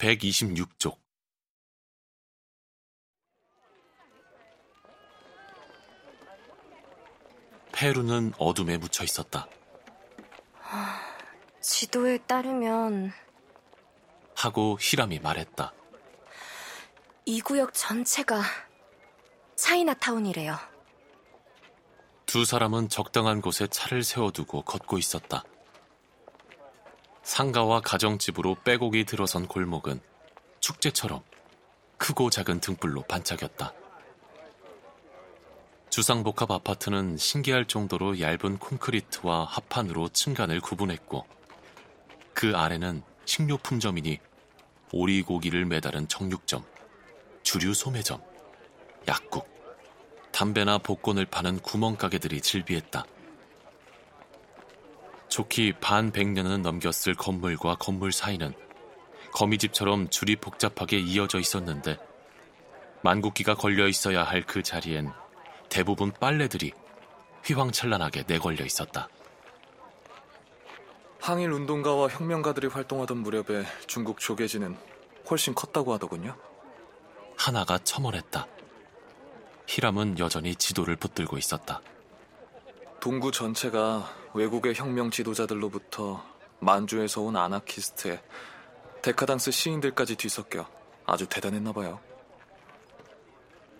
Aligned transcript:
126쪽 0.00 0.96
페루는 7.72 8.32
어둠에 8.38 8.78
묻혀 8.78 9.04
있었다. 9.04 9.46
지도에 11.60 12.18
따르면 12.18 13.12
하고 14.34 14.78
히람이 14.80 15.18
말했다. 15.18 15.72
이 17.26 17.40
구역 17.42 17.74
전체가 17.74 18.42
차이나타운이래요. 19.56 20.56
두 22.24 22.44
사람은 22.46 22.88
적당한 22.88 23.42
곳에 23.42 23.66
차를 23.66 24.02
세워두고 24.02 24.62
걷고 24.62 24.96
있었다. 24.96 25.44
상가와 27.30 27.80
가정집으로 27.82 28.56
빼곡이 28.64 29.04
들어선 29.04 29.46
골목은 29.46 30.00
축제처럼 30.58 31.22
크고 31.96 32.28
작은 32.28 32.58
등불로 32.58 33.02
반짝였다. 33.02 33.72
주상복합 35.90 36.50
아파트는 36.50 37.16
신기할 37.16 37.66
정도로 37.66 38.18
얇은 38.18 38.58
콘크리트와 38.58 39.44
합판으로 39.44 40.08
층간을 40.08 40.60
구분했고 40.60 41.24
그 42.34 42.56
아래는 42.56 43.04
식료품점이니 43.26 44.18
오리고기를 44.92 45.66
매달은 45.66 46.08
정육점, 46.08 46.64
주류 47.44 47.74
소매점, 47.74 48.20
약국, 49.06 49.48
담배나 50.32 50.78
복권을 50.78 51.26
파는 51.26 51.60
구멍가게들이 51.60 52.40
즐비했다. 52.40 53.04
좋기 55.30 55.74
반 55.80 56.10
백년은 56.10 56.62
넘겼을 56.62 57.14
건물과 57.14 57.76
건물 57.76 58.12
사이는 58.12 58.52
거미집처럼 59.32 60.10
줄이 60.10 60.36
복잡하게 60.36 60.98
이어져 60.98 61.38
있었는데 61.38 61.98
만국기가 63.02 63.54
걸려 63.54 63.86
있어야 63.86 64.24
할 64.24 64.42
그 64.42 64.62
자리엔 64.62 65.10
대부분 65.68 66.10
빨래들이 66.10 66.72
휘황찬란하게 67.44 68.24
내걸려 68.26 68.64
있었다. 68.64 69.08
항일 71.20 71.52
운동가와 71.52 72.08
혁명가들이 72.08 72.66
활동하던 72.66 73.18
무렵에 73.18 73.64
중국 73.86 74.18
조계지는 74.18 74.76
훨씬 75.30 75.54
컸다고 75.54 75.92
하더군요. 75.94 76.36
하나가 77.36 77.78
첨언했다. 77.78 78.46
히람은 79.68 80.18
여전히 80.18 80.56
지도를 80.56 80.96
붙들고 80.96 81.38
있었다. 81.38 81.80
동구 82.98 83.30
전체가 83.30 84.19
외국의 84.34 84.74
혁명 84.74 85.10
지도자들로부터 85.10 86.24
만주에서 86.60 87.22
온 87.22 87.36
아나키스트에 87.36 88.22
데카당스 89.02 89.50
시인들까지 89.50 90.16
뒤섞여 90.16 90.68
아주 91.06 91.26
대단했나 91.26 91.72
봐요. 91.72 92.00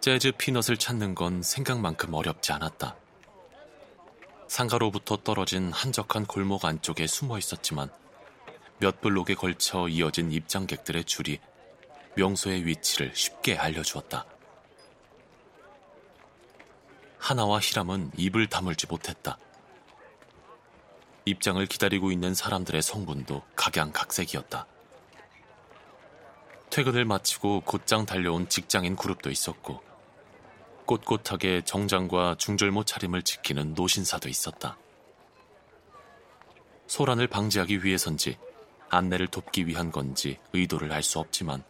재즈 0.00 0.32
피넛을 0.32 0.76
찾는 0.76 1.14
건 1.14 1.42
생각만큼 1.42 2.12
어렵지 2.12 2.52
않았다. 2.52 2.96
상가로부터 4.48 5.16
떨어진 5.16 5.72
한적한 5.72 6.26
골목 6.26 6.64
안쪽에 6.66 7.06
숨어 7.06 7.38
있었지만 7.38 7.90
몇 8.78 9.00
블록에 9.00 9.34
걸쳐 9.34 9.88
이어진 9.88 10.30
입장객들의 10.30 11.04
줄이 11.04 11.40
명소의 12.16 12.66
위치를 12.66 13.12
쉽게 13.14 13.56
알려주었다. 13.56 14.26
하나와 17.18 17.58
히람은 17.58 18.12
입을 18.18 18.48
다물지 18.48 18.86
못했다. 18.86 19.38
입장을 21.26 21.64
기다리고 21.66 22.12
있는 22.12 22.34
사람들의 22.34 22.82
성분도 22.82 23.42
각양각색이었다. 23.56 24.66
퇴근을 26.70 27.04
마치고 27.04 27.62
곧장 27.62 28.04
달려온 28.04 28.48
직장인 28.48 28.96
그룹도 28.96 29.30
있었고 29.30 29.80
꼿꼿하게 30.86 31.62
정장과 31.62 32.36
중절모 32.38 32.84
차림을 32.84 33.22
지키는 33.22 33.74
노신사도 33.74 34.28
있었다. 34.28 34.76
소란을 36.86 37.26
방지하기 37.28 37.84
위해선지 37.84 38.36
안내를 38.90 39.28
돕기 39.28 39.66
위한 39.66 39.90
건지 39.90 40.38
의도를 40.52 40.92
알 40.92 41.02
수 41.02 41.18
없지만 41.18 41.64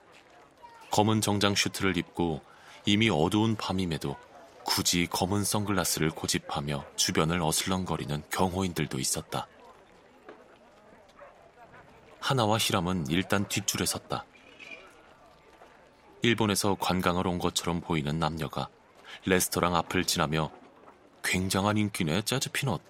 검은 0.90 1.20
정장 1.20 1.54
슈트를 1.54 1.96
입고 1.96 2.42
이미 2.86 3.08
어두운 3.08 3.56
밤임에도 3.56 4.16
굳이 4.64 5.06
검은 5.06 5.44
선글라스를 5.44 6.10
고집하며 6.10 6.84
주변을 6.96 7.40
어슬렁거리는 7.42 8.22
경호인들도 8.30 8.98
있었다. 8.98 9.46
하나와 12.20 12.56
히람은 12.58 13.08
일단 13.08 13.46
뒷줄에 13.48 13.84
섰다. 13.84 14.24
일본에서 16.22 16.74
관광을 16.80 17.26
온 17.26 17.38
것처럼 17.38 17.82
보이는 17.82 18.18
남녀가 18.18 18.68
레스토랑 19.26 19.76
앞을 19.76 20.04
지나며 20.04 20.50
굉장한 21.22 21.76
인기네 21.76 22.22
재즈 22.22 22.50
피넛 22.50 22.80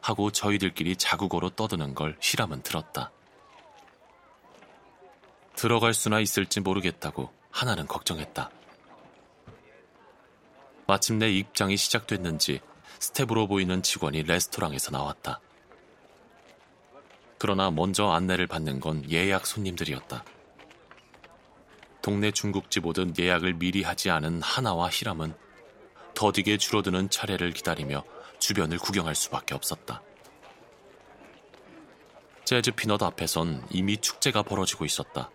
하고 0.00 0.30
저희들끼리 0.30 0.96
자국어로 0.96 1.50
떠드는 1.50 1.94
걸 1.94 2.16
히람은 2.20 2.62
들었다. 2.62 3.12
들어갈 5.54 5.94
수나 5.94 6.20
있을지 6.20 6.60
모르겠다고 6.60 7.30
하나는 7.50 7.86
걱정했다. 7.86 8.50
마침내 10.86 11.30
입장이 11.30 11.76
시작됐는지 11.76 12.60
스태프로 12.98 13.46
보이는 13.46 13.82
직원이 13.82 14.22
레스토랑에서 14.22 14.90
나왔다. 14.90 15.40
그러나 17.38 17.70
먼저 17.70 18.08
안내를 18.08 18.46
받는 18.46 18.80
건 18.80 19.10
예약 19.10 19.46
손님들이었다. 19.46 20.24
동네 22.02 22.30
중국집 22.30 22.86
오듯 22.86 23.14
예약을 23.18 23.54
미리 23.54 23.82
하지 23.82 24.10
않은 24.10 24.42
하나와 24.42 24.90
히람은 24.90 25.34
더디게 26.14 26.58
줄어드는 26.58 27.10
차례를 27.10 27.52
기다리며 27.52 28.04
주변을 28.38 28.78
구경할 28.78 29.14
수밖에 29.14 29.54
없었다. 29.54 30.02
재즈 32.44 32.72
피넛 32.72 33.02
앞에선 33.02 33.66
이미 33.70 33.96
축제가 33.96 34.42
벌어지고 34.42 34.84
있었다. 34.84 35.30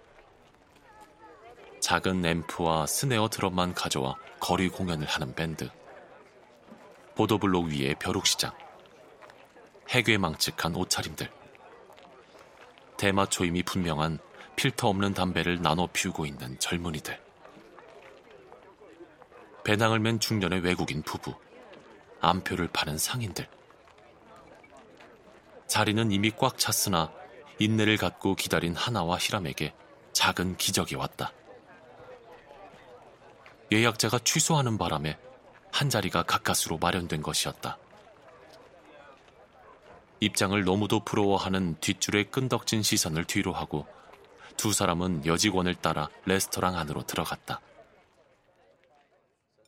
작은 1.89 2.23
앰프와 2.23 2.85
스네어 2.85 3.29
드럼만 3.29 3.73
가져와 3.73 4.15
거리 4.39 4.69
공연을 4.69 5.07
하는 5.07 5.33
밴드. 5.33 5.71
보도블록 7.15 7.65
위에 7.65 7.95
벼룩시장. 7.95 8.51
해괴망측한 9.89 10.75
옷차림들. 10.75 11.31
대마 12.95 13.25
초임이 13.25 13.63
분명한 13.63 14.19
필터 14.55 14.87
없는 14.87 15.15
담배를 15.15 15.63
나눠 15.63 15.87
피우고 15.91 16.27
있는 16.27 16.59
젊은이들. 16.59 17.19
배낭을 19.63 19.97
맨 19.97 20.19
중년의 20.19 20.59
외국인 20.59 21.01
부부. 21.01 21.33
암표를 22.21 22.67
파는 22.67 22.99
상인들. 22.99 23.49
자리는 25.65 26.11
이미 26.11 26.29
꽉 26.37 26.59
찼으나 26.59 27.11
인내를 27.57 27.97
갖고 27.97 28.35
기다린 28.35 28.75
하나와 28.75 29.17
히람에게 29.17 29.73
작은 30.13 30.57
기적이 30.57 30.93
왔다. 30.93 31.33
예약자가 33.71 34.19
취소하는 34.19 34.77
바람에 34.77 35.17
한 35.71 35.89
자리가 35.89 36.23
가까스로 36.23 36.77
마련된 36.77 37.21
것이었다. 37.21 37.77
입장을 40.21 40.61
너무도 40.63 41.05
부러워하는 41.05 41.77
뒷줄의 41.79 42.31
끈덕진 42.31 42.83
시선을 42.83 43.25
뒤로 43.25 43.53
하고 43.53 43.87
두 44.57 44.73
사람은 44.73 45.25
여직원을 45.25 45.75
따라 45.75 46.09
레스토랑 46.25 46.75
안으로 46.77 47.03
들어갔다. 47.03 47.61